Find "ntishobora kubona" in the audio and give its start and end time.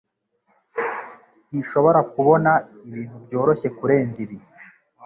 1.49-2.51